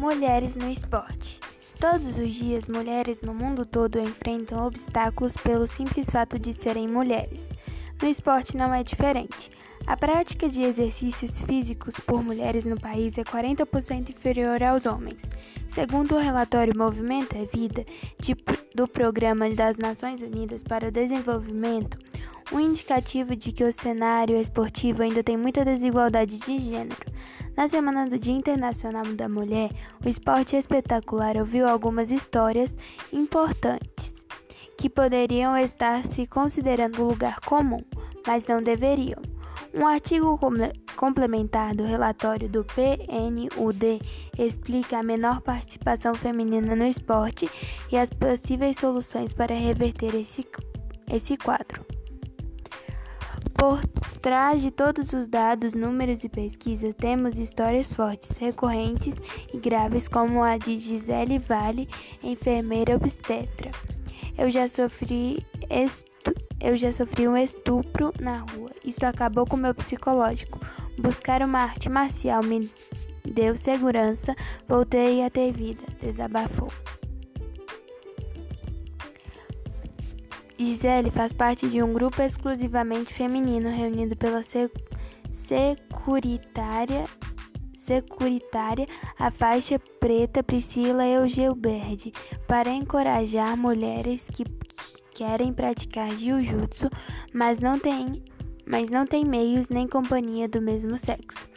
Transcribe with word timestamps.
Mulheres 0.00 0.56
no 0.56 0.70
esporte. 0.70 1.38
Todos 1.78 2.16
os 2.16 2.34
dias, 2.34 2.66
mulheres 2.66 3.20
no 3.20 3.34
mundo 3.34 3.66
todo 3.66 4.00
enfrentam 4.00 4.66
obstáculos 4.66 5.34
pelo 5.34 5.66
simples 5.66 6.08
fato 6.08 6.38
de 6.38 6.54
serem 6.54 6.88
mulheres. 6.88 7.46
No 8.00 8.08
esporte 8.08 8.56
não 8.56 8.72
é 8.72 8.82
diferente. 8.82 9.52
A 9.86 9.98
prática 9.98 10.48
de 10.48 10.62
exercícios 10.62 11.42
físicos 11.42 11.92
por 12.06 12.24
mulheres 12.24 12.64
no 12.64 12.80
país 12.80 13.18
é 13.18 13.22
40% 13.22 14.08
inferior 14.08 14.62
aos 14.62 14.86
homens. 14.86 15.20
Segundo 15.68 16.14
o 16.14 16.18
relatório 16.18 16.72
Movimento 16.74 17.36
é 17.36 17.44
Vida 17.44 17.84
de, 18.18 18.34
do 18.74 18.88
Programa 18.88 19.50
das 19.50 19.76
Nações 19.76 20.22
Unidas 20.22 20.62
para 20.62 20.88
o 20.88 20.90
Desenvolvimento, 20.90 21.98
um 22.52 22.58
indicativo 22.58 23.36
de 23.36 23.52
que 23.52 23.64
o 23.64 23.72
cenário 23.72 24.40
esportivo 24.40 25.02
ainda 25.02 25.22
tem 25.22 25.36
muita 25.36 25.64
desigualdade 25.64 26.38
de 26.38 26.58
gênero. 26.58 27.00
Na 27.56 27.68
Semana 27.68 28.06
do 28.06 28.18
Dia 28.18 28.34
Internacional 28.34 29.04
da 29.14 29.28
Mulher, 29.28 29.70
o 30.04 30.08
Esporte 30.08 30.56
Espetacular 30.56 31.36
ouviu 31.36 31.68
algumas 31.68 32.10
histórias 32.10 32.74
importantes 33.12 34.24
que 34.76 34.88
poderiam 34.88 35.56
estar 35.58 36.04
se 36.06 36.26
considerando 36.26 37.04
lugar 37.04 37.40
comum, 37.40 37.84
mas 38.26 38.46
não 38.46 38.62
deveriam. 38.62 39.20
Um 39.72 39.86
artigo 39.86 40.38
complementar 40.96 41.76
do 41.76 41.84
relatório 41.84 42.48
do 42.48 42.64
PNUD 42.64 44.00
explica 44.36 44.98
a 44.98 45.02
menor 45.02 45.40
participação 45.42 46.14
feminina 46.14 46.74
no 46.74 46.86
esporte 46.86 47.48
e 47.92 47.96
as 47.96 48.10
possíveis 48.10 48.78
soluções 48.78 49.32
para 49.32 49.54
reverter 49.54 50.14
esse, 50.16 50.44
esse 51.12 51.36
quadro. 51.36 51.99
Por 53.60 53.78
trás 54.22 54.62
de 54.62 54.70
todos 54.70 55.12
os 55.12 55.26
dados, 55.26 55.74
números 55.74 56.24
e 56.24 56.30
pesquisas, 56.30 56.94
temos 56.94 57.38
histórias 57.38 57.92
fortes, 57.92 58.38
recorrentes 58.38 59.14
e 59.52 59.58
graves, 59.58 60.08
como 60.08 60.42
a 60.42 60.56
de 60.56 60.78
Gisele 60.78 61.38
Vale, 61.38 61.86
enfermeira 62.22 62.96
obstetra. 62.96 63.70
Eu 64.38 64.48
já 64.48 64.66
sofri 64.66 65.44
eu 66.58 66.74
já 66.74 66.90
sofri 66.90 67.28
um 67.28 67.36
estupro 67.36 68.14
na 68.18 68.38
rua. 68.38 68.70
Isso 68.82 69.04
acabou 69.04 69.44
com 69.44 69.58
meu 69.58 69.74
psicológico. 69.74 70.58
Buscar 70.96 71.42
uma 71.42 71.58
arte 71.58 71.90
marcial 71.90 72.42
me 72.42 72.70
deu 73.22 73.58
segurança, 73.58 74.34
voltei 74.66 75.22
a 75.22 75.28
ter 75.28 75.52
vida, 75.52 75.84
desabafou. 76.00 76.72
Gisele 80.64 81.10
faz 81.10 81.32
parte 81.32 81.66
de 81.66 81.82
um 81.82 81.90
grupo 81.90 82.20
exclusivamente 82.20 83.14
feminino 83.14 83.70
reunido 83.70 84.14
pela 84.14 84.42
securitária, 85.32 87.06
securitária 87.78 88.86
a 89.18 89.30
faixa 89.30 89.78
preta 89.98 90.42
Priscila 90.42 91.06
Eugelberdi 91.06 92.12
para 92.46 92.68
encorajar 92.68 93.56
mulheres 93.56 94.22
que 94.30 94.44
querem 95.12 95.50
praticar 95.50 96.10
jiu-jitsu, 96.14 96.90
mas 97.32 97.58
não 97.58 97.78
têm 97.78 98.22
mas 98.66 98.90
não 98.90 99.06
tem 99.06 99.24
meios 99.24 99.70
nem 99.70 99.88
companhia 99.88 100.46
do 100.46 100.60
mesmo 100.60 100.98
sexo. 100.98 101.48